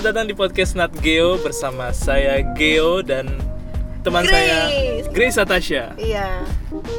[0.00, 3.28] Selamat datang di podcast Nat Geo bersama saya Geo dan
[4.00, 5.08] teman saya Grace.
[5.12, 5.92] Grace Atasha.
[6.00, 6.40] Iya,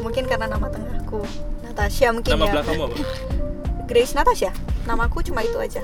[0.05, 1.25] mungkin karena nama tengahku
[1.65, 2.51] Natasha mungkin Nama ya.
[2.53, 2.95] belakangmu apa?
[3.89, 4.53] Grace Natasha.
[4.85, 5.81] Namaku cuma itu aja.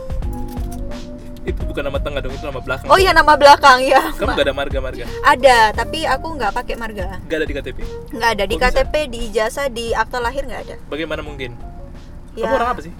[1.42, 2.86] Itu bukan nama tengah dong, itu nama belakang.
[2.86, 4.14] Oh iya nama belakang ya.
[4.14, 5.04] Kamu gak ada marga-marga?
[5.26, 7.18] Ada, tapi aku nggak pakai marga.
[7.26, 7.78] Gak ada di KTP?
[8.14, 8.70] Nggak ada di Kok bisa?
[8.78, 10.76] KTP, di ijazah, di akta lahir nggak ada.
[10.86, 11.58] Bagaimana mungkin?
[12.38, 12.46] Ya.
[12.46, 12.94] Kamu orang apa sih?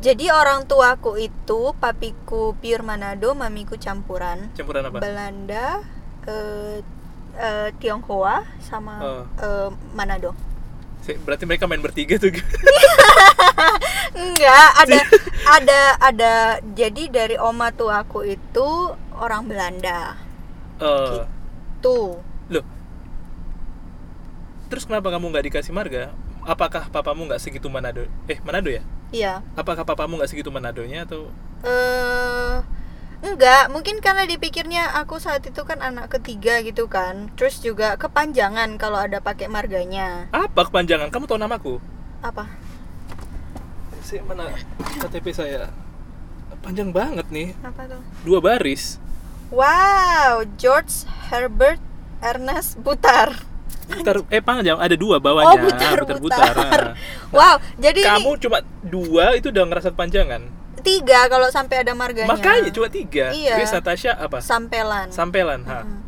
[0.00, 4.48] Jadi orang tuaku itu papiku pure Manado, mamiku campuran.
[4.56, 4.96] Campuran apa?
[4.96, 5.84] Belanda,
[6.24, 6.80] eh,
[7.36, 9.24] eh, Tionghoa, sama Oh.
[9.44, 10.32] eh, Manado.
[11.04, 12.32] Berarti mereka main bertiga tuh.
[14.16, 14.98] Enggak, ada
[15.48, 16.32] ada ada
[16.72, 20.16] jadi dari oma tuaku itu orang Belanda.
[20.80, 21.28] Eh,
[21.84, 22.16] Tuh.
[22.48, 22.64] loh.
[24.72, 26.14] Terus kenapa kamu nggak dikasih marga?
[26.46, 28.08] Apakah papamu nggak segitu Manado?
[28.30, 28.80] Eh, Manado ya?
[29.10, 29.42] Iya.
[29.58, 31.26] Apakah papamu nggak segitu Manadonya atau
[31.66, 32.56] Eh
[33.20, 37.28] enggak, mungkin karena dipikirnya aku saat itu kan anak ketiga gitu kan.
[37.36, 40.30] Terus juga kepanjangan kalau ada pakai marganya.
[40.32, 41.12] apa kepanjangan?
[41.12, 41.74] Kamu tahu namaku?
[42.24, 42.48] Apa?
[44.00, 44.48] Si mana
[44.96, 45.68] KTP saya?
[46.60, 48.00] Panjang banget nih, Apa tuh?
[48.20, 49.00] dua baris.
[49.48, 51.80] Wow, George Herbert
[52.20, 53.49] Ernest Butar.
[53.90, 55.56] Butar, eh panjang, ada dua bawahnya.
[55.56, 56.18] Oh, butar, butar.
[56.22, 56.54] butar.
[56.54, 56.94] Nah,
[57.36, 60.42] Wow, jadi kamu ini cuma dua itu udah ngerasa panjangan.
[60.80, 62.30] tiga kalau sampai ada marganya.
[62.30, 63.36] Makanya cuma tiga.
[63.36, 63.60] Iya.
[63.60, 64.40] Chris Natasha apa?
[64.40, 65.12] sampelan.
[65.12, 65.84] Sampelan, ha.
[65.84, 66.00] Mm.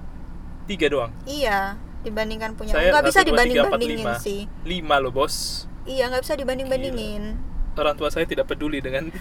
[0.65, 1.13] Tiga doang.
[1.29, 2.73] Iya, dibandingkan punya.
[2.73, 4.17] Saya nggak bisa dibanding-bandingin lima.
[4.17, 4.49] sih.
[4.65, 5.67] Lima loh bos.
[5.85, 7.37] Iya, nggak bisa dibanding-bandingin.
[7.77, 9.13] Orang tua saya tidak peduli dengan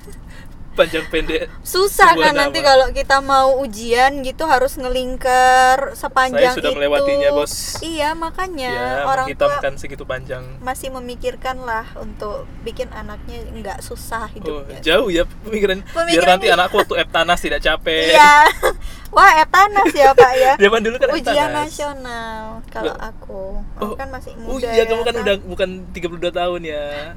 [0.74, 1.46] panjang pendek.
[1.62, 2.68] Susah kan nanti nama.
[2.68, 6.76] kalau kita mau ujian gitu harus ngelingkar sepanjang Saya sudah itu.
[6.76, 7.78] melewatinya, Bos.
[7.80, 10.42] Iya, makanya Ya, orang tua segitu panjang.
[10.58, 14.78] masih memikirkan lah untuk bikin anaknya nggak susah Oh, hidupnya.
[14.80, 15.80] jauh ya pemikiran.
[15.80, 18.12] Biar Pemikirannya- nanti anakku waktu Eptanas tidak capek.
[18.12, 18.34] Iya.
[19.14, 20.52] Wah, etanas ya, Pak ya.
[20.64, 21.54] Zaman dulu kan Ujian Eptanas.
[21.64, 23.62] nasional kalau aku.
[23.78, 24.68] Aku Oh, kan masih Oh muda.
[24.68, 27.14] iya, kamu ya kan udah bukan 32 tahun ya.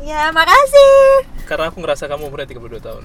[0.00, 1.28] Ya, makasih.
[1.44, 3.04] Karena aku ngerasa kamu umurnya 32 tahun.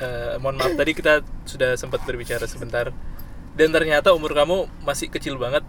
[0.00, 2.88] Eh, mohon maaf tadi kita sudah sempat berbicara sebentar
[3.52, 5.60] dan ternyata umur kamu masih kecil banget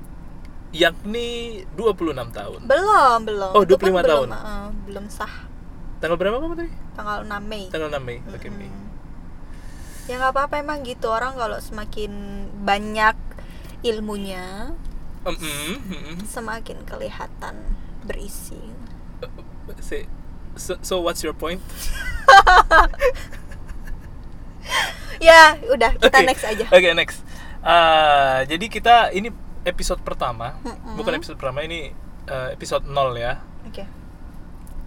[0.71, 2.61] yakni 26 tahun.
[2.63, 3.51] Belum, belum.
[3.51, 4.27] Oh, Itu kan 25 tahun.
[4.31, 5.33] Belum, eh, belum sah.
[5.99, 6.71] Tanggal berapa kamu tadi?
[6.95, 7.63] Tanggal 6 Mei.
[7.67, 8.17] Tanggal 6 Mei.
[8.31, 8.69] Oke, Mei.
[8.71, 8.85] Mm.
[10.09, 12.11] Ya nggak apa-apa emang gitu orang kalau semakin
[12.63, 13.17] banyak
[13.83, 14.73] ilmunya,
[15.21, 16.15] Mm, mm, mm.
[16.25, 17.55] semakin kelihatan
[18.01, 18.57] berisi.
[19.77, 20.09] Say-
[20.61, 21.57] so, so what's your point?
[25.21, 26.27] Ya, udah kita Oke.
[26.33, 26.65] next aja.
[26.65, 27.21] Oke, next.
[27.61, 29.29] Ah, jadi kita ini
[29.61, 30.97] episode pertama, Mm-mm.
[30.97, 31.93] bukan episode pertama ini
[32.25, 33.37] eh, episode 0 ya.
[33.69, 33.85] Oke.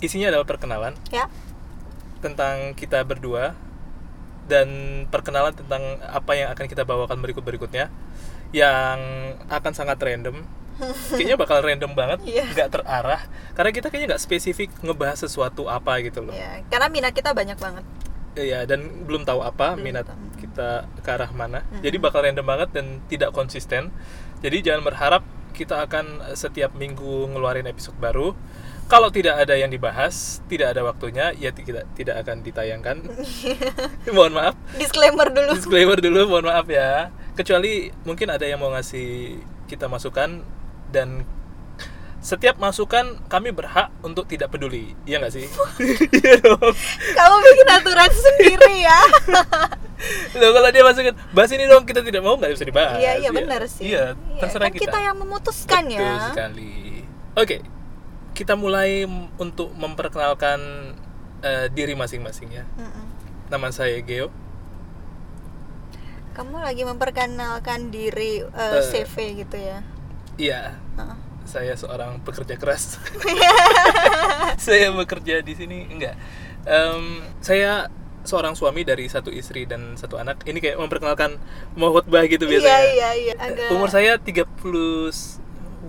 [0.03, 1.31] Isinya adalah perkenalan Ya.
[2.19, 3.55] tentang kita berdua
[4.51, 4.69] dan
[5.09, 7.95] perkenalan tentang apa yang akan kita bawakan berikut-berikutnya
[8.51, 8.99] yang
[9.47, 10.43] akan sangat random.
[11.11, 12.45] Kayaknya bakal random banget, Iya.
[12.51, 13.23] nggak terarah.
[13.55, 16.35] Karena kita kayaknya nggak spesifik ngebahas sesuatu apa gitu loh.
[16.35, 17.85] Ya, karena minat kita banyak banget.
[18.35, 20.19] Iya, dan belum tahu apa Belum minat tahu.
[20.43, 21.63] kita ke arah mana.
[21.63, 21.87] Mm-mm.
[21.87, 23.95] Jadi bakal random banget dan tidak konsisten.
[24.43, 25.23] Jadi jangan berharap
[25.55, 28.35] kita akan setiap minggu ngeluarin episode baru.
[28.85, 32.97] Kalau tidak ada yang dibahas, tidak ada waktunya, ya tidak tidak akan ditayangkan.
[34.15, 34.59] mohon maaf.
[34.77, 35.55] Disclaimer dulu.
[35.57, 37.09] Disclaimer dulu, mohon maaf ya.
[37.33, 40.45] Kecuali mungkin ada yang mau ngasih kita masukan
[40.95, 41.27] dan
[42.25, 44.97] setiap masukan kami berhak untuk tidak peduli.
[45.05, 45.45] Iya nggak sih?
[46.15, 46.73] Iya dong.
[47.13, 49.01] Kamu bikin aturan sendiri ya.
[50.41, 52.97] Loh, kalau dia masukin bahas ini dong kita tidak mau nggak bisa dibahas.
[52.97, 53.93] Iya, iya benar sih.
[53.93, 54.89] Iya, terserah kan kita.
[54.89, 56.13] kita yang memutuskan Betul ya.
[56.33, 56.75] sekali.
[57.37, 57.57] Oke,
[58.33, 59.05] kita mulai
[59.37, 60.61] untuk memperkenalkan
[61.41, 62.65] eh, diri masing-masing ya.
[62.75, 63.05] Mm-mm.
[63.53, 64.33] Nama saya Geo.
[66.33, 68.83] Kamu lagi memperkenalkan diri eh, Eh.
[68.83, 69.85] CV gitu ya.
[70.35, 71.17] Iya, Heeh.
[71.47, 72.99] saya seorang pekerja keras.
[74.67, 76.19] saya bekerja di sini enggak.
[76.67, 77.87] Em, saya
[78.25, 80.43] seorang suami dari satu istri dan satu anak.
[80.49, 81.39] Ini kayak memperkenalkan
[81.79, 82.67] mau khotbah gitu biasanya.
[82.67, 83.35] Iya iya iya.
[83.39, 84.51] Agak Umur saya 30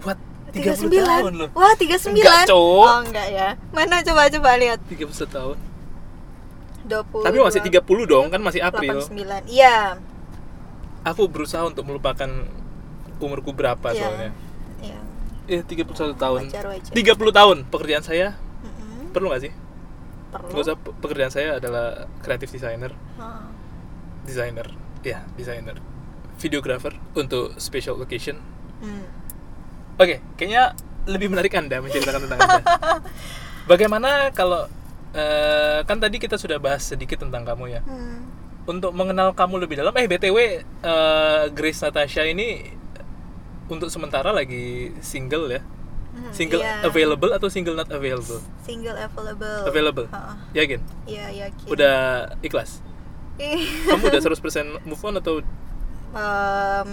[0.03, 0.19] what?
[0.55, 1.49] 30 tahun loh.
[1.51, 2.15] Wah, 39.
[2.15, 2.87] Enggak, Cok.
[2.87, 3.49] Oh, enggak ya.
[3.75, 4.79] Mana coba coba lihat.
[4.87, 5.57] 31 tahun.
[6.87, 7.25] 20.
[7.27, 9.03] Tapi masih 30 dong, kan masih April.
[9.03, 9.51] 89.
[9.51, 9.99] Iya.
[11.03, 12.29] Aku berusaha untuk melupakan
[13.17, 13.99] umurku berapa Iya.
[13.99, 14.31] soalnya.
[14.79, 14.97] Iya.
[15.47, 16.41] Eh 31 tahun.
[16.45, 16.93] Wajar, wajar.
[16.93, 18.27] 30 tahun pekerjaan saya
[18.61, 19.11] Mm-mm.
[19.11, 19.53] perlu nggak sih?
[20.29, 20.51] Perlu.
[20.57, 22.91] Usah pe- pekerjaan saya adalah creative designer,
[24.23, 24.67] designer,
[25.01, 25.77] ya designer,
[26.37, 28.41] videographer untuk special occasion.
[28.77, 29.05] Hmm.
[29.95, 30.75] Oke, kayaknya
[31.05, 32.61] lebih menarik anda menceritakan tentang anda.
[33.71, 34.67] Bagaimana kalau
[35.11, 37.81] eh, kan tadi kita sudah bahas sedikit tentang kamu ya.
[37.81, 38.33] Hmm.
[38.65, 40.37] untuk mengenal kamu lebih dalam eh btw
[40.81, 42.65] eh, Grace Natasha ini
[43.65, 45.61] untuk sementara lagi single ya.
[46.15, 46.79] Hmm, single iya.
[46.87, 48.39] available atau single not available?
[48.63, 49.61] Single available.
[49.67, 50.07] Available.
[50.07, 50.35] Heeh.
[50.55, 50.79] yakin
[51.11, 51.95] iya yakin udah
[52.39, 52.79] ikhlas?
[53.91, 55.43] Kamu udah 100% move on atau?
[56.15, 56.89] Em,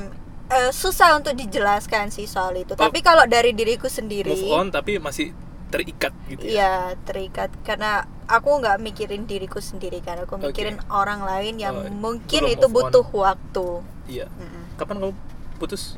[0.50, 2.74] eh, susah untuk dijelaskan sih soal itu.
[2.74, 2.82] Oh.
[2.82, 5.30] tapi kalau dari diriku sendiri move on tapi masih
[5.70, 6.52] terikat gitu ya?
[6.52, 6.74] Iya
[7.06, 7.48] terikat.
[7.62, 10.18] Karena aku nggak mikirin diriku sendiri kan.
[10.26, 12.90] Aku mikirin orang lain yang Oh, mungkin itu move on.
[12.90, 13.66] butuh waktu.
[14.10, 14.26] iya.
[14.26, 14.74] Mm-mm.
[14.76, 15.14] kapan kamu
[15.62, 15.94] putus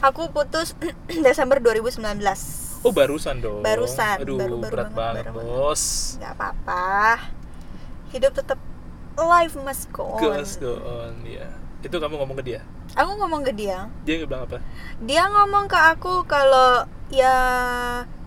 [0.00, 0.72] Aku putus
[1.26, 2.00] Desember 2019.
[2.80, 5.82] oh barusan dong Barusan, aduh baru-baru berat banget, banget, baru bos
[6.16, 6.88] nggak apa-apa.
[8.08, 8.58] Hidup tetap
[9.20, 10.20] life must go on.
[10.24, 11.44] Girls go on ya
[11.80, 12.60] itu kamu ngomong ke dia
[12.96, 13.88] Aku ngomong ke dia.
[14.04, 14.60] dia bilang apa
[15.04, 17.36] Dia ngomong ke aku kalau ya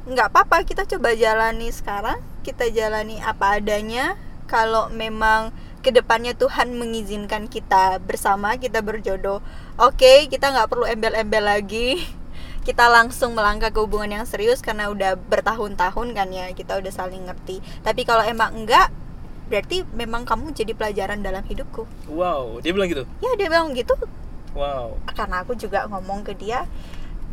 [0.05, 2.21] nggak apa-apa kita coba jalani sekarang.
[2.45, 4.13] Kita jalani apa adanya.
[4.45, 5.49] Kalau memang
[5.83, 9.43] ke depannya Tuhan mengizinkan kita bersama, kita berjodoh.
[9.75, 11.99] Oke, kita nggak perlu embel-embel lagi.
[12.63, 17.27] Kita langsung melangkah ke hubungan yang serius karena udah bertahun-tahun kan ya, kita udah saling
[17.27, 17.59] ngerti.
[17.83, 18.87] Tapi kalau emang enggak,
[19.51, 21.83] berarti memang kamu jadi pelajaran dalam hidupku.
[22.07, 23.93] wow dia bilang gitu Ya dia bilang gitu,
[24.55, 26.65] wow karena aku juga ngomong ke dia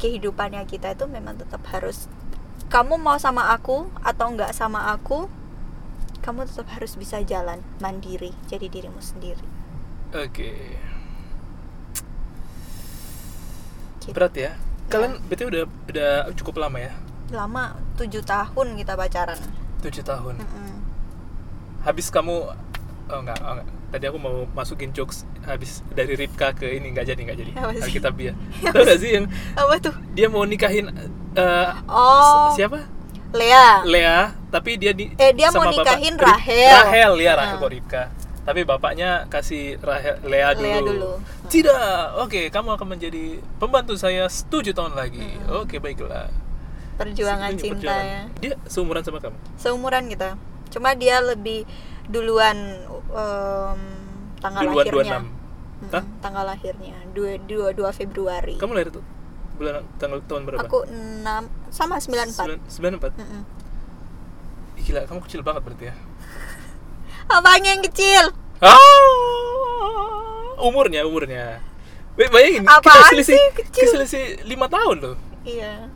[0.02, 2.10] kehidupannya kita itu memang tetap harus
[2.66, 5.30] kamu mau sama aku atau enggak sama aku
[6.20, 9.44] kamu tetap harus bisa jalan mandiri jadi dirimu sendiri.
[10.12, 10.52] Oke.
[14.00, 14.16] Gitu.
[14.16, 14.52] berat ya?
[14.90, 16.92] Kalian betul udah udah cukup lama ya?
[17.30, 19.38] Lama tujuh tahun kita pacaran.
[19.80, 20.34] Tujuh tahun.
[20.40, 20.68] Mm-mm.
[21.80, 22.52] habis kamu
[23.08, 23.68] oh enggak, oh enggak.
[23.88, 27.50] tadi aku mau masukin jokes habis dari Ripka ke ini nggak jadi nggak jadi.
[27.88, 28.34] Kita biar
[28.74, 29.24] tahu nggak sih yang
[29.56, 29.94] apa tuh?
[30.12, 30.92] dia mau nikahin
[31.38, 32.52] eh, oh.
[32.52, 32.84] si- siapa
[33.32, 33.66] Lea.
[33.84, 34.18] Lea
[34.48, 36.74] tapi dia di Eh, dia mau sama bapak- nikahin Rip- Rahel.
[36.76, 37.60] Rahel ya Rahel Ah.
[37.60, 38.02] kok Ripka
[38.40, 41.10] tapi bapaknya kasih Rahel Lea dulu, Lea dulu.
[41.46, 41.78] tidak.
[42.18, 43.24] Oke kamu akan menjadi
[43.56, 45.38] pembantu saya tujuh tahun lagi.
[45.48, 46.26] Oke baiklah.
[46.96, 48.04] Perjuangan cinta perjuangan.
[48.04, 48.22] ya.
[48.40, 49.36] Dia seumuran sama kamu?
[49.56, 50.34] Seumuran kita.
[50.68, 51.64] Cuma dia lebih
[52.04, 52.56] duluan
[53.08, 53.80] em,
[54.36, 55.24] tanggal duluan dua lahirnya enam.
[55.80, 56.04] Mm-mm, Hah?
[56.20, 56.96] tanggal lahirnya.
[57.10, 58.54] Dua dua dua Februari.
[58.56, 59.04] Kamu lahir tuh
[59.60, 63.42] bulan tanggal tahun berapa aku enam sama sembilan empat Sembilan- sembilan empat Mm-mm.
[64.74, 65.94] Ih, gila kamu kecil banget berarti ya
[67.36, 68.24] Apanya yang kecil?
[68.58, 71.60] ah umurnya umurnya
[72.12, 73.72] Ba- bayangin kita Apaan selisih sih, kecil?
[73.78, 75.88] kita selisih lima tahun loh Iya.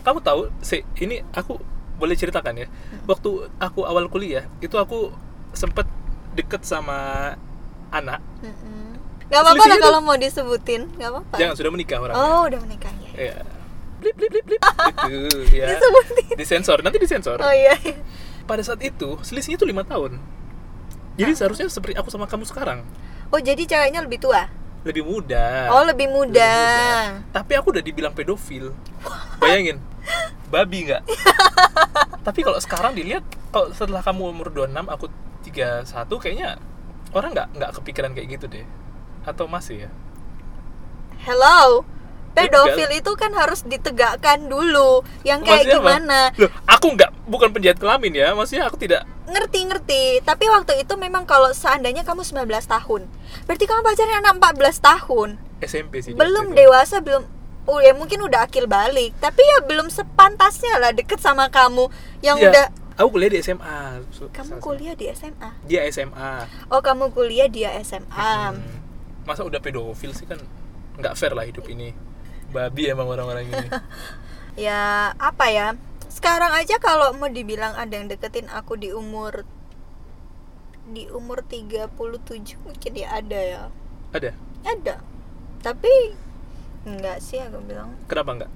[0.00, 1.58] kamu tahu sih ini aku
[1.96, 2.66] boleh ceritakan ya
[3.04, 5.10] waktu aku awal kuliah itu aku
[5.52, 5.84] sempet
[6.32, 7.34] deket sama
[7.88, 8.89] anak Mm-mm.
[9.30, 11.34] Gak apa-apa lah kalau mau disebutin, gak apa-apa.
[11.38, 13.30] jangan sudah menikah orangnya Oh, udah menikah ya.
[13.30, 13.36] ya
[14.00, 14.62] blip blip blip blip
[15.06, 15.18] gitu
[15.52, 16.34] ya Disebutin.
[16.34, 17.76] disensor nanti disensor Oh iya.
[18.42, 20.16] pada saat itu selisihnya tuh lima tahun
[21.14, 22.80] jadi seharusnya seperti aku sama kamu sekarang
[23.28, 24.48] Oh, jadi ceweknya lebih tua.
[24.82, 26.32] lebih muda Oh, lebih muda.
[26.32, 27.30] Lebih muda.
[27.30, 28.72] tapi aku udah dibilang pedofil
[29.40, 29.78] bayangin
[30.48, 31.04] babi nggak
[32.26, 35.06] tapi kalau sekarang dilihat kalau setelah kamu umur 26 aku
[35.44, 35.86] 31
[36.18, 36.48] kayaknya
[37.12, 38.64] orang nggak nggak kepikiran kayak gitu deh
[39.30, 39.90] atau masih ya
[41.20, 41.84] Hello.
[42.30, 43.00] Pedofil Enggak.
[43.02, 45.02] itu kan harus ditegakkan dulu.
[45.20, 45.82] Yang kayak Maksudnya apa?
[45.84, 46.18] gimana?
[46.38, 50.22] Loh, aku nggak bukan penjahat kelamin ya maksudnya aku tidak Ngerti-ngerti.
[50.22, 53.04] Tapi waktu itu memang kalau seandainya kamu 19 tahun,
[53.44, 55.28] berarti kamu pacarnya anak 14 tahun.
[55.60, 56.56] SMP sih belum itu.
[56.56, 57.22] dewasa belum
[57.68, 62.40] oh ya mungkin udah akil balik tapi ya belum sepantasnya lah deket sama kamu yang
[62.40, 62.64] Iya, udah
[62.96, 64.00] aku kuliah di SMA
[64.32, 68.79] kamu kuliah di SMA dia SMA oh kamu kuliah dia SMA Hmm.
[69.24, 70.40] Masa udah pedofil sih kan
[71.00, 71.96] nggak fair lah hidup ini.
[72.50, 73.68] Babi emang orang-orang ini.
[74.58, 75.78] Ya apa ya?
[76.10, 79.46] Sekarang aja kalau mau dibilang ada yang deketin aku di umur
[80.90, 81.86] di umur 37
[82.66, 83.62] mungkin ya ada ya.
[84.10, 84.34] Ada?
[84.66, 84.94] Ada.
[85.62, 85.92] Tapi
[86.82, 87.94] enggak sih aku bilang.
[88.10, 88.50] Kenapa nggak?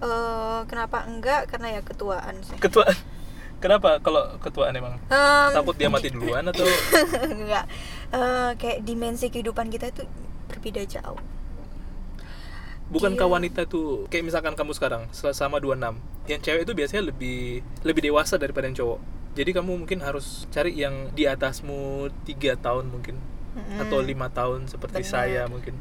[0.00, 2.56] Eh kenapa enggak karena ya ketuaan sih.
[2.56, 2.86] Ketua
[3.58, 4.94] kenapa kalau ketuaan emang?
[5.10, 6.64] Em, takut dia mati duluan atau
[7.34, 7.66] enggak
[8.10, 10.02] Eh, kayak dimensi kehidupan kita itu
[10.46, 11.14] berbeda jauh
[12.90, 15.94] bukankah wanita tuh kayak misalkan kamu sekarang sel- sama 26
[16.26, 17.38] yang cewek itu biasanya lebih
[17.80, 18.98] lebih dewasa daripada yang cowok
[19.32, 23.14] jadi kamu mungkin harus cari yang di atasmu tiga tahun mungkin
[23.52, 23.78] Mm-mm.
[23.78, 25.10] atau lima tahun seperti Benar.
[25.12, 25.78] saya mungkin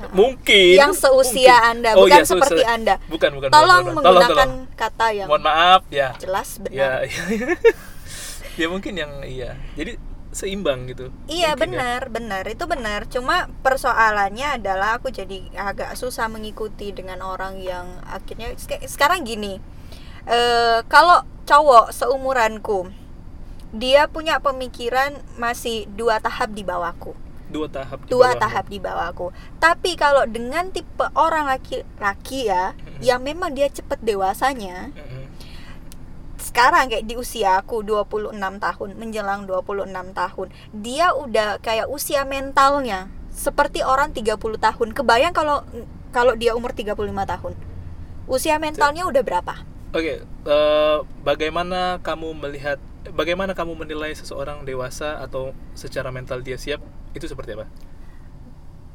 [0.00, 0.08] Ya.
[0.16, 1.70] mungkin yang seusia mungkin.
[1.76, 3.94] anda Oh bukan seusia- seperti anda bukan bukan tolong bukan, bukan.
[4.00, 7.20] menggunakan tolong, kata yang mohon maaf ya jelas ya benar ya,
[8.64, 11.58] ya mungkin yang iya jadi seimbang gitu iya ya.
[11.58, 17.98] benar benar itu benar cuma persoalannya adalah aku jadi agak susah mengikuti dengan orang yang
[18.06, 19.58] akhirnya sek- sekarang gini
[20.30, 22.94] eh kalau cowok seumuranku
[23.74, 27.14] dia punya pemikiran masih dua tahap di bawahku
[27.50, 28.42] dua tahap di dua bawahmu.
[28.42, 29.26] tahap di bawahku
[29.58, 35.09] tapi kalau dengan tipe orang laki-laki ya yang memang dia cepet dewasanya Mm-mm.
[36.50, 43.06] Sekarang kayak di usia aku 26 tahun menjelang 26 tahun dia udah kayak usia mentalnya
[43.30, 45.62] seperti orang 30 tahun kebayang kalau
[46.10, 47.52] kalau dia umur 35 tahun
[48.26, 49.54] usia mentalnya udah berapa
[49.90, 52.78] Oke, eh, bagaimana kamu melihat,
[53.10, 56.78] bagaimana kamu menilai seseorang dewasa atau secara mental dia siap?
[57.10, 57.66] Itu seperti apa?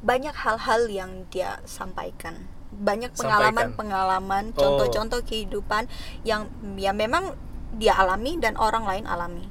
[0.06, 2.46] banyak hal-hal yang dia sampaikan
[2.76, 4.60] banyak pengalaman-pengalaman Oh.
[4.60, 5.88] contoh-contoh kehidupan
[6.22, 7.34] yang ya memang
[7.74, 9.48] dia alami dan orang lain alami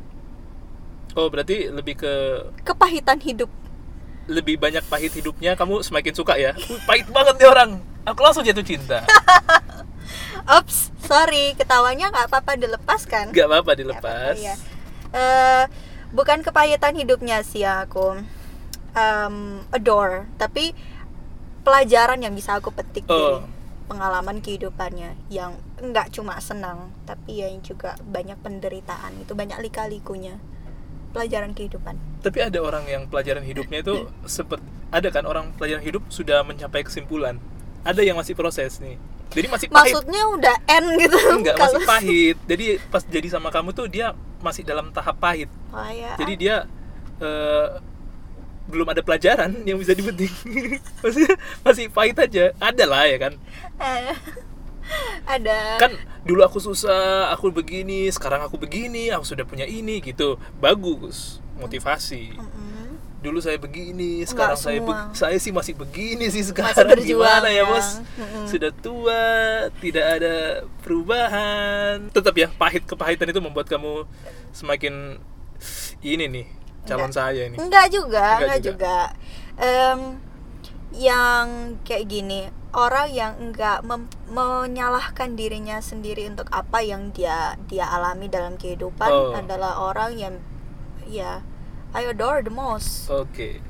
[1.15, 2.13] Oh, berarti lebih ke
[2.63, 3.47] kepahitan hidup
[4.25, 6.57] lebih banyak pahit hidupnya, kamu semakin suka ya?
[6.89, 7.71] Pahit banget nih orang.
[8.03, 9.05] Aku langsung jatuh cinta.
[10.59, 13.33] Ops, sorry, ketawanya nggak apa-apa dilepaskan.
[13.33, 14.37] Gak apa-apa Nggak dilepas.
[14.37, 14.55] apa-apa, ya.
[15.13, 15.65] Eh,
[16.11, 18.17] bukan kepahitan hidupnya sih aku
[18.93, 19.37] um,
[19.71, 20.73] adore, tapi
[21.65, 23.43] pelajaran yang bisa aku petik dari Oh.
[23.85, 30.37] pengalaman kehidupannya yang nggak cuma senang, tapi yang juga banyak penderitaan itu banyak lika-likunya
[31.11, 31.97] pelajaran kehidupan.
[32.21, 36.81] Tapi ada orang yang pelajaran hidupnya itu seperti ada kan orang pelajaran hidup sudah mencapai
[36.81, 37.41] kesimpulan.
[37.83, 38.97] Ada yang masih proses nih.
[39.29, 39.91] Jadi masih pahit.
[39.91, 41.19] Maksudnya udah end gitu.
[41.37, 42.37] Enggak, Kalau- masih pahit.
[42.47, 45.51] Jadi pas jadi sama kamu tuh dia masih dalam tahap pahit.
[45.69, 46.15] Oh, ya.
[46.15, 46.57] Jadi dia
[47.19, 47.67] eh,
[48.65, 50.33] belum ada pelajaran yang bisa dipetik.
[51.05, 52.53] Maksudnya masih pahit aja.
[52.57, 53.33] Ada lah ya kan.
[53.81, 54.17] Eh,
[55.35, 55.93] ada Kan
[56.25, 60.41] dulu aku susah, aku begini, sekarang aku begini, aku sudah punya ini gitu.
[60.61, 62.37] Bagus, motivasi.
[63.25, 66.77] Dulu saya begini, sekarang saya be- saya sih masih begini sih sekarang.
[66.77, 67.71] Masih berjuang, Gimana ya, ya.
[67.73, 67.89] Bos?
[68.53, 69.25] Sudah tua,
[69.81, 70.35] tidak ada
[70.85, 72.13] perubahan.
[72.13, 74.05] Tetap ya, pahit kepahitan itu membuat kamu
[74.53, 75.17] semakin
[76.05, 76.47] ini nih,
[76.85, 77.17] calon Enggak.
[77.17, 77.57] saya ini.
[77.57, 78.71] Enggak juga, Enggak enggak, juga.
[78.71, 78.97] juga.
[79.57, 80.01] Em,
[80.95, 81.47] yang
[81.83, 83.83] kayak gini, orang yang enggak
[84.29, 89.35] menyalahkan dirinya sendiri untuk apa yang dia dia alami dalam kehidupan Oh.
[89.35, 90.35] adalah orang yang
[91.07, 91.43] ya
[91.95, 93.07] I adore the most.
[93.07, 93.63] Oke.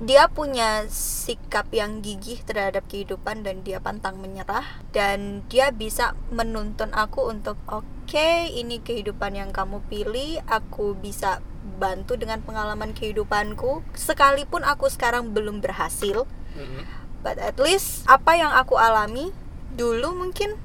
[0.00, 6.88] Dia punya sikap yang gigih terhadap kehidupan dan dia pantang menyerah dan dia bisa menuntun
[6.90, 11.38] aku untuk oke ini kehidupan yang kamu pilih aku bisa
[11.78, 16.26] bantu dengan pengalaman kehidupanku sekalipun aku sekarang belum berhasil
[16.56, 16.82] Mm-mm.
[17.22, 19.30] but at least apa yang aku alami
[19.76, 20.58] dulu mungkin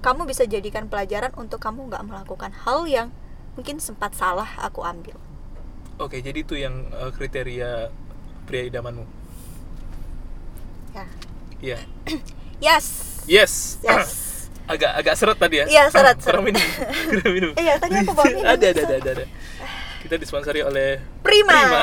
[0.00, 3.10] kamu bisa jadikan pelajaran untuk kamu nggak melakukan hal yang
[3.58, 5.18] mungkin sempat salah aku ambil
[6.00, 7.92] Oke, jadi itu yang eh, kriteria
[8.48, 9.04] pria idamanmu.
[10.96, 11.04] ya
[11.60, 11.78] Iya.
[12.64, 12.86] yes
[13.28, 13.76] Yes.
[13.84, 14.29] yes
[14.70, 15.64] agak agak seret tadi ya.
[15.66, 16.54] Iya, seret, Kurang seret.
[16.54, 16.64] minum.
[17.10, 17.52] Kurang minum.
[17.54, 18.44] Iya, tadi aku bawa minum.
[18.46, 19.26] ada, ada, ada, ada, ada.
[20.00, 21.52] Kita disponsori oleh Prima.
[21.52, 21.82] Prima.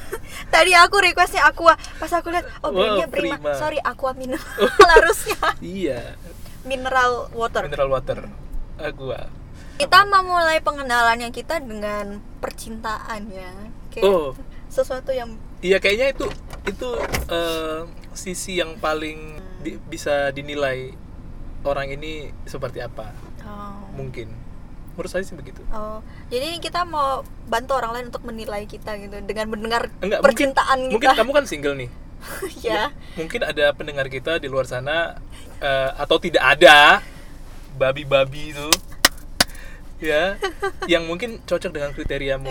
[0.54, 3.36] Tadi aku requestnya Aqua, pas aku lihat oh brandnya Wow, Prima.
[3.40, 3.50] Prima.
[3.54, 4.38] Sorry Aqua minum
[4.92, 6.14] harusnya iya,
[6.62, 7.64] mineral water.
[7.64, 8.28] mineral water.
[8.76, 9.26] Agua.
[9.74, 13.50] Kita memulai pengenalannya kita dengan percintaan ya.
[13.88, 14.30] Kayak Oh.
[14.66, 16.26] sesuatu yang Iya, kayaknya itu
[16.64, 16.88] itu
[17.26, 17.80] eh,
[18.12, 20.92] sisi yang paling di- bisa dinilai
[21.64, 22.12] orang ini
[22.44, 23.10] seperti apa.
[23.42, 24.28] oh, Mungkin.
[24.94, 25.58] Menurut saya sih begitu.
[25.68, 25.98] oh.
[26.28, 31.10] Jadi kita mau bantu orang lain untuk menilai kita gitu dengan mendengar Enggak, percintaan Mungkin
[31.10, 31.18] kita.
[31.18, 31.90] kamu kan single nih.
[32.66, 32.94] ya.
[33.18, 35.18] Mungkin ada pendengar kita di luar sana
[35.58, 37.02] eh, atau tidak ada
[37.74, 38.70] babi-babi itu
[39.98, 40.38] ya
[40.92, 42.46] yang mungkin cocok dengan kriteriamu.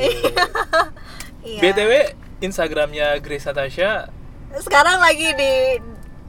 [1.44, 1.60] Iya.
[1.64, 1.92] BTW
[2.40, 4.12] Instagramnya Grace Natasha,
[4.60, 5.54] Sekarang lagi di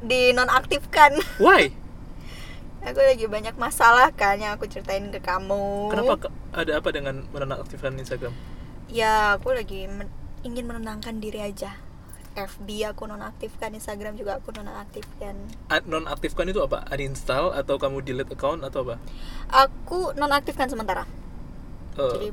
[0.00, 1.18] di nonaktifkan.
[1.38, 1.74] why?
[2.84, 5.88] Aku lagi banyak masalah kan yang aku ceritain ke kamu.
[5.88, 8.36] Kenapa ke- ada apa dengan menonaktifkan Instagram?
[8.86, 10.12] Ya, aku lagi men-
[10.42, 11.80] ingin menenangkan diri aja.
[12.34, 15.38] FB aku nonaktifkan, Instagram juga aku nonaktifkan.
[15.86, 16.82] Nonaktifkan itu apa?
[16.90, 18.98] Uninstall atau kamu delete account atau apa?
[19.48, 21.06] Aku nonaktifkan sementara.
[21.94, 22.28] Eh, Jadi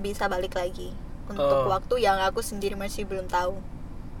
[0.00, 0.90] bisa balik lagi
[1.28, 1.68] untuk Oh.
[1.68, 3.60] waktu yang aku sendiri masih belum tahu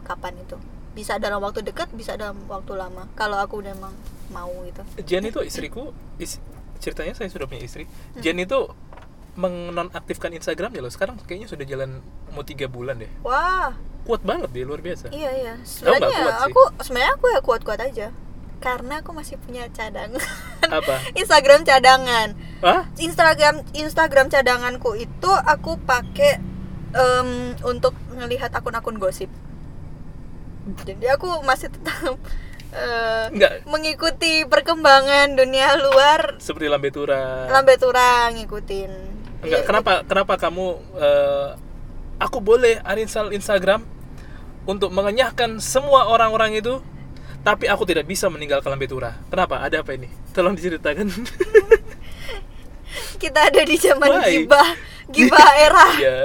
[0.02, 0.60] kapan itu.
[0.92, 3.08] Bisa dalam waktu dekat, bisa dalam waktu lama.
[3.12, 3.96] Kalau aku udah emang
[4.32, 4.82] mau gitu.
[5.04, 6.40] Jen itu istriku, is-
[6.80, 7.84] ceritanya saya sudah punya istri.
[7.84, 8.20] Hmm.
[8.20, 8.58] Jen itu
[9.32, 10.92] menonaktifkan Instagramnya loh.
[10.92, 13.08] Sekarang kayaknya sudah jalan mau tiga bulan deh.
[13.22, 13.72] Wah,
[14.02, 15.14] Kuat banget dia, luar biasa.
[15.14, 15.54] iya iya.
[15.62, 16.50] Sebenarnya sih.
[16.50, 18.06] aku sebenarnya aku ya kuat-kuat aja.
[18.58, 20.18] Karena aku masih punya cadangan.
[20.66, 20.94] Apa?
[21.22, 22.34] Instagram cadangan.
[22.62, 22.90] Hah?
[22.98, 26.42] Instagram Instagram cadanganku itu aku pakai
[26.92, 27.30] em,
[27.62, 29.30] untuk melihat akun-akun gosip.
[30.82, 32.18] Jadi aku masih tetap
[33.28, 33.64] Enggak.
[33.64, 36.40] mengikuti perkembangan dunia luar.
[36.40, 37.46] Seperti Lambe Tura.
[37.48, 38.90] Lambe Tura ngikutin.
[39.42, 39.66] Enggak, Iya.
[39.66, 41.48] kenapa kenapa kamu eh,
[42.16, 43.82] aku boleh uninstall Instagram
[44.64, 46.78] untuk mengenyahkan semua orang-orang itu
[47.42, 49.18] tapi aku tidak bisa meninggalkan Lambe Tura.
[49.26, 49.60] Kenapa?
[49.60, 50.06] Ada apa ini?
[50.30, 51.10] Tolong diceritakan.
[53.18, 54.44] kita ada di zaman Why?
[54.44, 54.68] gibah
[55.08, 56.16] gibah era ya,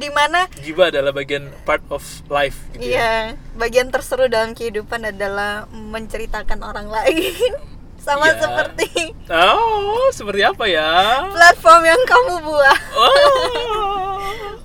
[0.00, 2.00] di mana giba adalah bagian part of
[2.32, 2.96] life gitu ya.
[2.96, 3.12] Iya,
[3.54, 7.52] bagian terseru dalam kehidupan adalah menceritakan orang lain.
[8.00, 8.40] Sama Iya.
[8.40, 10.88] seperti Oh, seperti apa ya?
[11.28, 12.80] platform yang kamu buat.
[12.96, 14.16] Oh,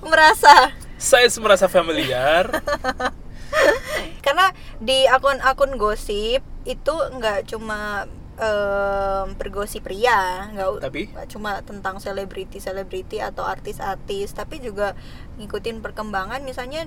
[0.10, 2.48] Merasa saya merasa familiar.
[4.24, 4.50] karena
[4.80, 11.02] di akun-akun gosip itu nggak cuma em, bergosip pria, nggak Tapi?
[11.26, 14.92] cuma tentang selebriti-selebriti atau artis-artis, tapi juga
[15.36, 16.84] ngikutin perkembangan misalnya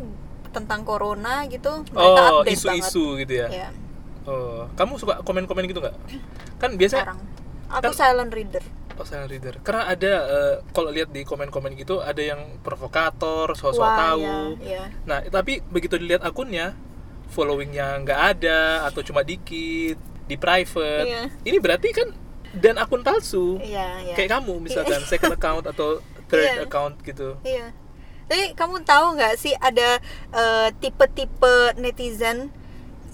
[0.50, 1.86] tentang corona gitu.
[1.90, 3.48] Mereka Oh, update isu-isu gitu ya.
[3.48, 3.62] banget.
[3.66, 3.70] Ya,
[4.24, 5.96] Oh, kamu suka komen-komen gitu nggak?
[6.58, 7.20] Kan biasanya sekarang.
[7.72, 8.62] Aku kan- silent reader.
[8.94, 9.58] Oh, silent reader.
[9.60, 14.22] Karena ada eh, kalau lihat di komen-komen gitu ada yang provokator, sosok Wah, tahu.
[14.22, 14.84] ya, ya.
[15.04, 16.78] Nah, tapi begitu dilihat akunnya,
[17.28, 19.98] followingnya nggak ada atau cuma dikit
[20.30, 21.06] di private.
[21.10, 21.24] Iya.
[21.42, 22.14] Ini berarti kan
[22.54, 23.58] dan akun palsu.
[23.58, 24.16] Iya, iya.
[24.16, 26.70] Kayak kamu misalkan second account atau third Iya.
[26.70, 27.36] account gitu.
[27.42, 27.74] Iya.
[28.30, 29.98] Tapi kamu tahu nggak sih ada
[30.30, 32.54] eh, tipe-tipe netizen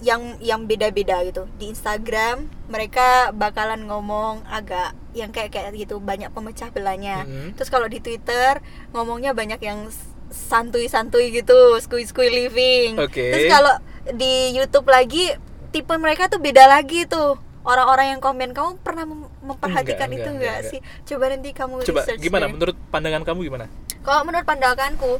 [0.04, 6.28] yang yang beda-beda gitu di Instagram mereka bakalan ngomong agak yang kayak kayak gitu banyak
[6.28, 7.24] pemecah belahnya.
[7.24, 7.56] Mhm.
[7.56, 8.60] Terus kalau di Twitter
[8.92, 9.88] ngomongnya banyak yang
[10.28, 13.00] santuy-santuy gitu, skuy-skuy living.
[13.00, 13.24] Oke.
[13.32, 13.74] Terus kalau
[14.12, 15.32] di YouTube lagi
[15.76, 17.36] tipe mereka tuh beda lagi tuh.
[17.66, 20.80] Orang-orang yang komen kamu pernah mem- memperhatikan Enggak, itu enggak, nggak enggak, sih?
[21.04, 22.52] Coba nanti kamu Coba research gimana deh.
[22.54, 23.66] menurut pandangan kamu gimana?
[24.06, 25.12] Kalau menurut pandanganku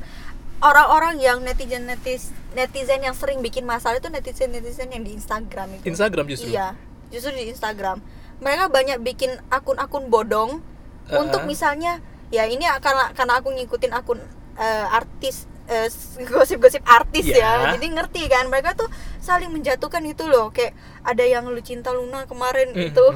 [0.63, 5.75] orang-orang yang netizen netis, netizen yang sering bikin masalah itu netizen netizen yang di Instagram
[5.75, 5.85] itu.
[5.91, 6.55] Instagram justru.
[6.55, 6.79] Iya,
[7.11, 7.99] justru di Instagram.
[8.39, 10.63] Mereka banyak bikin akun-akun bodong
[11.11, 11.27] Uh-uh.
[11.27, 11.99] untuk misalnya
[12.31, 14.23] ya ini karena karena aku ngikutin akun
[14.55, 15.89] eh, artis eh,
[16.25, 17.37] gosip-gosip artis Ya.
[17.37, 17.51] ya.
[17.75, 18.87] Jadi ngerti kan mereka tuh
[19.19, 20.51] saling menjatuhkan itu loh.
[20.51, 23.07] Kayak ada yang lu cinta Luna kemarin Hmm, itu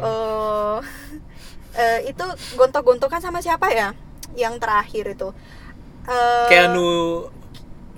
[0.00, 0.78] eh
[1.80, 3.94] eh, itu gontok-gontokan sama siapa ya?
[4.34, 5.28] Yang terakhir itu.
[6.04, 6.88] Eh, Keanu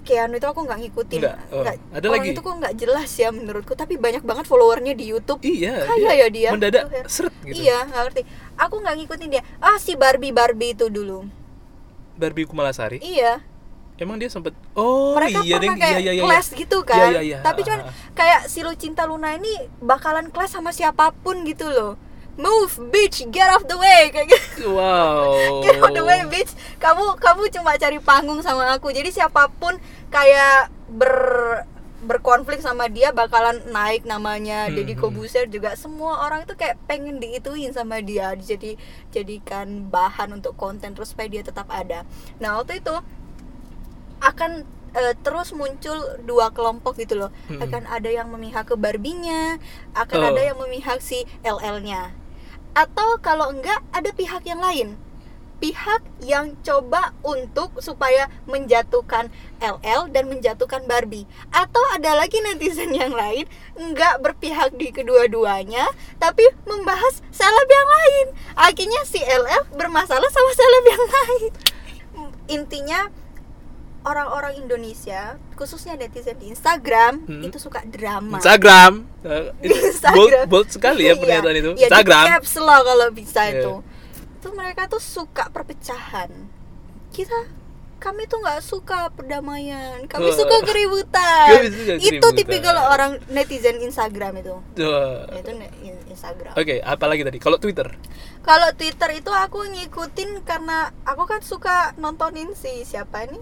[0.02, 1.20] Keanu itu aku nggak ngikutin.
[1.22, 1.36] Nggak?
[1.54, 2.34] Oh, ada orang lagi?
[2.34, 3.78] itu kok nggak jelas ya menurutku.
[3.78, 5.38] Tapi banyak banget followernya di YouTube.
[5.40, 6.50] Iya, Kaya ya dia.
[6.50, 7.04] Mendadak ya.
[7.06, 7.62] seret gitu.
[7.62, 8.22] Iya, nggak ngerti.
[8.58, 9.42] Aku nggak ngikutin dia.
[9.62, 11.22] Ah, si Barbie Barbie itu dulu.
[12.18, 12.98] Barbie Kumalasari.
[12.98, 13.46] Iya.
[14.00, 16.22] Emang dia sempet Oh Mereka iya pernah deng, kayak iya, iya, iya.
[16.24, 16.98] clash gitu kan.
[16.98, 17.38] Iya, iya, iya.
[17.44, 17.80] Tapi cuman
[18.16, 21.94] kayak si Lucinta Luna ini bakalan clash sama siapa pun gitu loh.
[22.32, 24.72] Move, bitch, get off the way kayak gitu.
[24.72, 25.60] Wow.
[25.68, 26.56] Get off the way, bitch.
[26.80, 28.88] Kamu kamu cuma cari panggung sama aku.
[28.88, 29.76] Jadi siapa pun
[30.08, 31.12] kayak ber
[32.02, 35.02] berkonflik sama dia bakalan naik namanya Hmm, Deddy hmm.
[35.06, 38.74] Kobuser juga semua orang itu kayak pengen diituin sama dia jadi
[39.14, 42.02] jadikan bahan untuk konten terus supaya dia tetap ada
[42.42, 42.94] nah waktu itu
[44.22, 44.62] akan
[44.94, 47.30] eh, terus muncul dua kelompok gitu loh.
[47.50, 47.60] Hmm.
[47.60, 49.58] akan ada yang memihak ke Barbinya
[49.98, 50.28] akan Oh.
[50.30, 52.14] ada yang memihak si LL-nya
[52.72, 54.96] atau kalau enggak ada pihak yang lain.
[55.62, 59.30] Pihak yang coba untuk supaya menjatuhkan
[59.62, 61.22] LL dan menjatuhkan Barbie.
[61.54, 63.46] Atau ada lagi netizen yang lain
[63.78, 65.86] nggak berpihak di kedua-duanya
[66.18, 68.26] tapi membahas seleb yang lain.
[68.58, 71.52] Akhirnya si LL bermasalah sama seleb yang lain.
[72.50, 73.00] Intinya
[74.02, 77.42] orang-orang Indonesia khususnya netizen di Instagram Hmm.
[77.42, 79.06] itu suka drama Instagram.
[79.22, 80.46] Eh, itu Instagram.
[80.50, 81.70] Bold, bold sekali ya Iya, pernyataan itu.
[81.74, 82.24] iya, Instagram.
[82.28, 83.54] caps lah kalau bisa Iya.
[83.56, 83.72] itu
[84.34, 86.26] itu mereka tuh suka perpecahan
[87.08, 87.38] kita
[87.96, 90.34] kami tuh nggak suka perdamaian kami Wah.
[90.34, 95.30] suka keributan Kami suka itu tipikal orang netizen Instagram itu Tuh.
[95.30, 95.50] itu
[96.10, 97.38] Instagram Oke, apa lagi tadi?
[97.38, 97.86] Kalau Twitter.
[98.42, 103.38] kalau Twitter itu aku ngikutin karena aku kan suka nontonin si siapa nih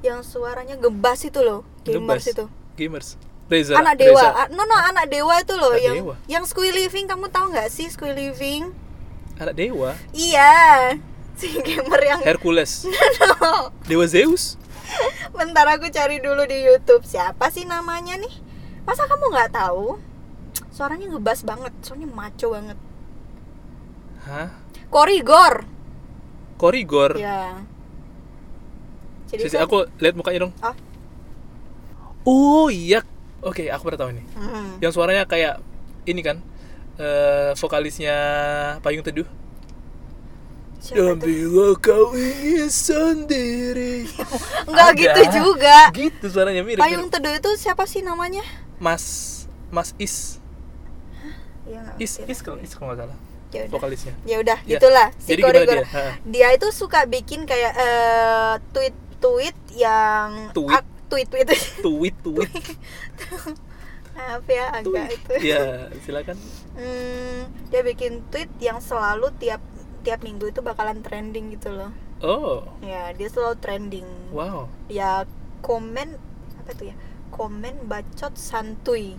[0.00, 2.24] yang suaranya gebas itu loh gamers Gebas.
[2.28, 3.08] itu Gamers.
[3.48, 3.74] Reza.
[3.74, 4.36] anak dewa Reza.
[4.36, 6.14] Ah, no no anak dewa itu loh Anak yang Dewa.
[6.26, 8.70] yang Squid Living kamu tahu nggak sih Squid Living
[9.36, 9.94] Anak dewa.
[10.10, 10.92] iya
[11.38, 12.82] si gamer yang Hercules.
[13.38, 13.70] No.
[13.84, 14.58] Dewa Zeus.
[15.32, 18.32] bentar aku cari dulu di YouTube siapa sih namanya nih
[18.82, 20.00] masa kamu nggak tahu
[20.70, 22.78] suaranya ngebas banget soalnya maco banget
[24.20, 24.48] Hah?
[24.88, 25.68] Korigor
[26.56, 27.14] Korigor.
[27.14, 27.62] ya
[29.28, 30.52] jadi Sisi, kan- aku lihat mukanya dong.
[30.58, 30.72] Ah.
[32.22, 33.04] Oh iya.
[33.40, 34.22] Oke, aku pernah tahu ini.
[34.34, 34.76] Hmm.
[34.78, 35.60] Yang suaranya kayak
[36.04, 36.38] ini kan.
[36.98, 38.16] eh vokalisnya
[38.80, 39.22] Payung Teduh.
[40.78, 41.26] Siapa Dan tuh?
[41.26, 44.02] bila kau ingin sendiri.
[44.70, 44.98] Nggak Ada.
[44.98, 46.78] gitu juga Gitu suaranya mirip.
[46.78, 47.14] Payung mirip.
[47.14, 48.42] Teduh itu siapa sih namanya
[48.76, 50.42] Mas Mas Is.
[51.64, 53.18] ya, nggak Is Is kalau Is kalau nggak salah.
[53.48, 53.72] Ya udah.
[53.72, 54.12] vokalisnya.
[54.22, 54.76] Ya udah, Ya.
[54.76, 55.86] gitulah si Jadi dia?
[55.88, 56.02] Ha.
[56.22, 58.52] Dia itu suka bikin kayak eh,
[59.20, 60.70] tweet-tweet yang Tweet?
[60.72, 61.48] ak- tweet-tweet
[61.80, 62.50] Tweet, tweet,
[64.18, 65.10] apa ya agak tweet.
[65.14, 65.32] itu.
[65.46, 65.62] Ya,
[66.02, 66.36] silakan.
[66.74, 69.62] Hmm, dia bikin tweet yang selalu tiap
[70.00, 71.90] tiap minggu itu bakalan trending gitu loh.
[72.18, 74.08] Oh, Ya, dia selalu trending.
[74.30, 74.66] wow.
[74.88, 75.22] Ya
[75.60, 76.18] komen
[76.58, 76.96] apa tuh ya?
[77.30, 79.14] Komen bacot santuy.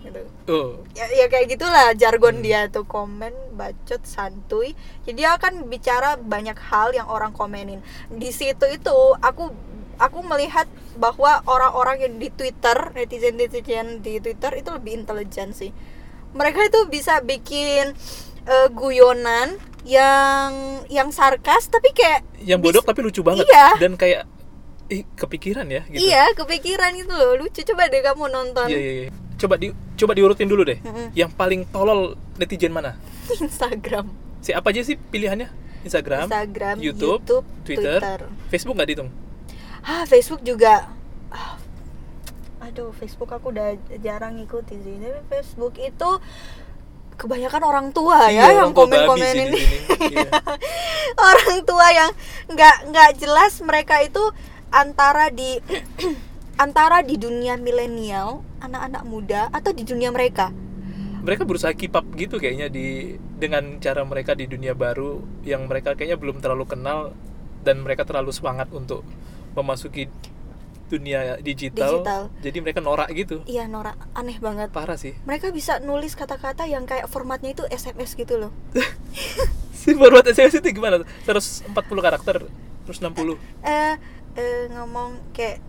[0.00, 0.22] Gitu.
[0.46, 2.42] Oh, Ya, ya kayak gitulah jargon Hmm.
[2.42, 4.72] dia tuh komen bacot santuy.
[5.02, 7.84] Jadi dia akan bicara banyak hal yang orang komenin.
[8.08, 9.52] Di situ itu aku
[9.96, 10.64] aku melihat
[10.96, 15.70] bahwa orang-orang yang di Twitter, netizen-netizen di Twitter itu lebih intelijen sih.
[16.32, 17.92] Mereka itu bisa bikin
[18.42, 20.52] eh, guyonan yang
[20.86, 23.68] yang sarkas tapi kayak yang bodoh tapi lucu banget Iya.
[23.78, 24.24] dan kayak
[24.88, 26.02] ih kepikiran ya gitu.
[26.02, 29.10] iya kepikiran gitu loh lucu coba deh kamu nonton Iya, iya, iya.
[29.40, 30.76] Coba di coba diurutin dulu deh.
[30.84, 31.16] Mm-mm.
[31.16, 33.00] Yang paling tolol netizen mana?
[33.40, 35.48] Instagram Si apa aja sih pilihannya?
[35.80, 38.20] Instagram, Instagram YouTube, YouTube Twitter, Twitter.
[38.48, 39.10] Facebook nggak dihitung?
[39.80, 40.92] ah Facebook juga
[41.32, 41.56] Ah,
[42.60, 46.10] aduh Facebook aku udah jarang ngikutin sih tapi Facebook itu
[47.16, 49.60] kebanyakan orang tua ya Iya, yang orang tua komen babi komen sih di ini.
[50.10, 50.30] Iya.
[51.32, 52.10] orang tua yang
[52.48, 54.20] nggak nggak jelas mereka itu
[54.68, 55.60] antara di
[56.64, 60.52] antara di dunia milenial anak-anak muda atau di dunia mereka
[61.20, 65.92] Mereka berusaha keep up gitu kayaknya di dengan cara mereka di dunia baru yang mereka
[65.92, 67.12] kayaknya belum terlalu kenal
[67.60, 69.04] dan mereka terlalu semangat untuk
[69.52, 70.08] memasuki
[70.88, 72.00] dunia digital.
[72.02, 72.22] Digital.
[72.40, 73.44] Jadi mereka norak gitu.
[73.46, 75.14] iya Nora aneh banget Parah sih.
[75.22, 78.50] mereka bisa nulis kata-kata yang kayak formatnya itu SMS gitu loh
[79.80, 81.00] Si format SMS itu gimana?
[81.24, 82.36] 140 karakter,
[82.84, 83.38] terus 60.
[83.62, 83.96] eh
[84.34, 85.62] eh, ngomong kayak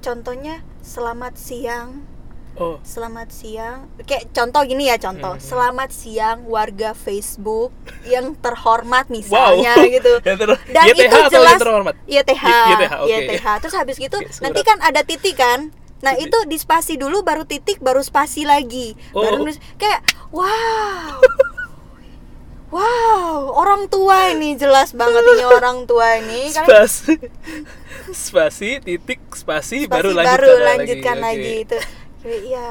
[0.00, 2.08] contohnya selamat siang
[2.52, 5.40] Oh, selamat siang kayak contoh gini ya contoh Hmm.
[5.40, 7.70] selamat siang warga Facebook
[8.04, 9.86] yang terhormat misalnya wow.
[9.96, 10.34] gitu ter
[10.66, 11.94] dan YTH itu jelas terhormat?
[12.04, 13.08] YTH YTH, oke.
[13.08, 14.42] YTH terus habis gitu surat.
[14.42, 18.98] nanti kan ada titik kan nah itu di spasi dulu baru titik baru spasi lagi
[19.10, 19.40] baru Oh.
[19.40, 21.16] nulis kayak wow
[22.70, 26.50] wow orang tua ini jelas banget ini orang tua ini.
[26.50, 27.14] Spasi,
[28.14, 31.38] spasi, titik, spasi, spasi baru baru lanjutkan, lanjutkan lagi.
[31.38, 31.78] lagi, itu.
[32.20, 32.68] Kayak, ya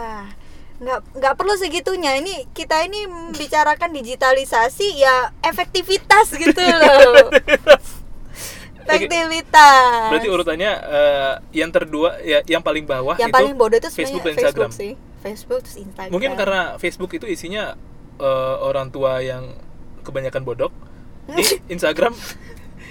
[0.79, 2.12] nggak nggak perlu segitunya.
[2.19, 7.27] Ini kita ini membicarakan digitalisasi ya efektivitas gitu loh.
[8.89, 10.09] Efektivitas.
[10.09, 14.23] Berarti urutannya eh, yang terdua ya yang paling bawah yang itu paling bodoh itu Facebook
[14.25, 14.71] dan Instagram.
[14.71, 14.91] Facebook sih.
[15.19, 16.12] Facebook terus Instagram.
[16.15, 17.75] Mungkin karena Facebook itu isinya
[18.17, 19.68] eh, orang tua yang
[20.10, 20.72] kebanyakan bodok.
[21.30, 21.43] Di
[21.74, 22.13] Instagram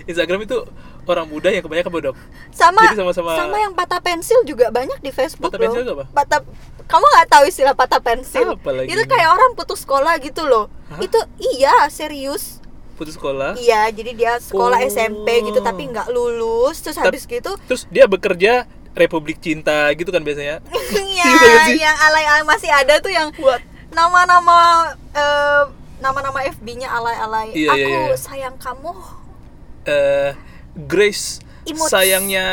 [0.05, 0.57] Instagram itu
[1.05, 2.15] orang muda yang kebanyakan bodok.
[2.51, 5.65] sama Jadi sama-sama- sama yang patah pensil juga banyak di Facebook Patah loh.
[5.69, 6.05] pensil apa?
[6.09, 6.41] Patah
[6.87, 8.49] kamu nggak tahu istilah patah pensil?
[8.51, 9.05] Apa lagi itu ini?
[9.07, 10.73] kayak orang putus sekolah gitu loh.
[10.89, 10.97] Hah?
[10.99, 12.61] Itu iya serius.
[12.95, 13.55] Putus sekolah.
[13.55, 14.87] Iya, jadi dia sekolah Oh.
[14.87, 20.09] SMP gitu tapi nggak lulus, terus Tap- habis gitu Terus dia bekerja Republik Cinta gitu
[20.09, 20.59] kan biasanya.
[20.91, 21.77] Iya, Gitu kan sih?
[21.79, 23.61] yang alay-alay masih ada tuh yang What?
[23.91, 24.59] nama-nama
[25.13, 25.63] eh,
[25.99, 27.49] nama-nama FB-nya alay-alay.
[27.53, 28.17] Iya, Aku iya, iya.
[28.17, 28.93] sayang kamu.
[29.85, 30.37] eh
[30.77, 31.91] Grace Emotes.
[31.91, 32.47] sayangnya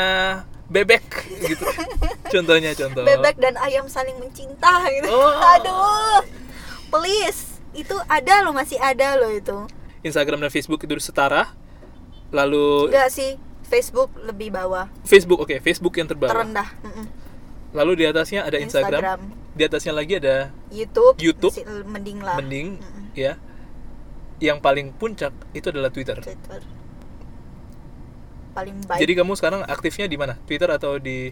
[0.65, 1.03] bebek
[1.43, 1.65] gitu.
[2.34, 3.03] Contohnya contoh.
[3.03, 5.08] Bebek dan ayam saling mencinta gitu.
[5.08, 5.36] Oh.
[5.53, 6.23] Aduh.
[6.88, 9.58] Please, itu ada loh, masih ada loh itu.
[10.01, 11.51] Instagram dan Facebook itu setara.
[12.31, 16.34] Lalu Enggak sih, Facebook lebih bawah, Facebook oke, Facebook yang terbawah.
[16.34, 16.67] terendah.
[16.81, 17.05] Mm-mm.
[17.71, 19.01] Lalu di atasnya ada Instagram.
[19.01, 19.19] Instagram.
[19.51, 21.53] Di atasnya lagi ada YouTube, YouTube.
[21.86, 22.36] mending lah.
[22.39, 23.04] mending Mm-mm.
[23.15, 23.34] Ya.
[24.38, 26.19] Yang paling puncak itu adalah Twitter.
[26.19, 26.62] Twitter.
[28.56, 28.99] Paling baik.
[29.04, 30.39] Jadi kamu sekarang aktifnya di mana?
[30.47, 31.32] Twitter atau di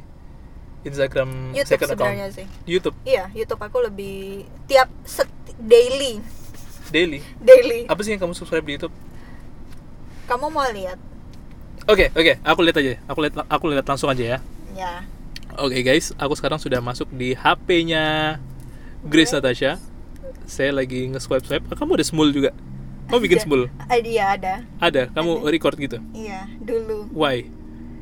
[0.83, 2.11] Instagram YouTube second account?
[2.11, 2.45] sebenarnya sih.
[2.67, 6.19] YouTube Iya, YouTube aku lebih tiap set, daily,
[6.91, 7.23] daily.
[7.39, 7.87] daily.
[7.87, 8.91] Apa sih yang kamu subscribe di YouTube?
[10.27, 10.99] Kamu mau lihat?
[11.87, 12.91] Oke, oke, aku lihat aja.
[13.07, 14.37] Aku lihat aku lihat langsung aja ya.
[14.75, 14.93] Ya.
[15.55, 18.35] Oke guys, aku sekarang sudah masuk di HP-nya
[19.07, 19.79] Grace Natasha.
[20.45, 21.65] Saya lagi nge-swipe swipe.
[21.67, 22.51] Ah, kamu ada smul juga?
[23.07, 23.45] Kamu bikin Ada.
[23.45, 23.61] smul?
[23.79, 24.53] Ah, Iya ada.
[24.79, 25.01] Ada.
[25.11, 25.97] Kamu record gitu?
[26.11, 27.07] Iya, dulu.
[27.11, 27.47] Why?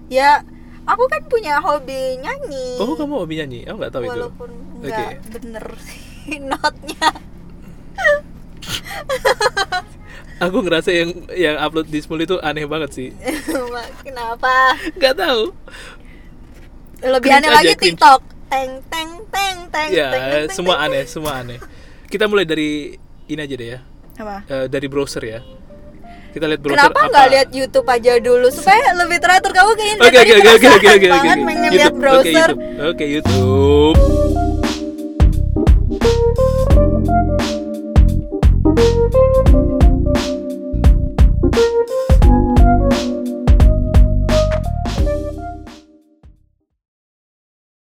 [0.07, 0.43] Ya,
[0.83, 2.77] aku kan punya hobi nyanyi.
[2.77, 3.59] Oh, kamu hobi nyanyi?
[3.65, 4.11] Aku nggak tahu itu.
[4.13, 4.49] Walaupun
[4.81, 7.09] nggak bener sih notnya.
[10.41, 13.09] Aku ngerasa yang yang upload di smul itu aneh banget sih.
[14.05, 14.73] Kenapa?
[14.95, 15.43] Nggak tahu.
[17.01, 17.97] Lebih Cringe aneh aja, lagi cringe.
[17.97, 18.21] TikTok.
[18.47, 19.89] Teng teng teng teng.
[19.89, 20.85] Ya, teng, teng, teng, semua teng.
[20.87, 21.59] aneh, semua aneh.
[22.11, 22.91] Kita mulai dari
[23.31, 23.79] ini aja deh ya.
[24.19, 24.43] Apa?
[24.43, 25.39] Eh, dari browser ya.
[26.31, 30.17] Kita lihat browser Kenapa nggak lihat YouTube aja dulu supaya lebih teratur kamu kayaknya oke
[30.19, 31.07] oke penasaran oke.
[31.11, 31.47] banget oke.
[31.47, 32.49] pengen lihat YouTube, Oke browser.
[32.51, 32.87] YouTube.
[32.87, 34.50] Oke YouTube.